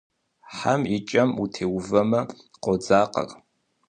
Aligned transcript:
Хьэм 0.55 0.81
и 0.95 0.97
кӏэм 1.07 1.29
утеувэмэ, 1.41 2.21
къодзакъэр. 2.63 3.29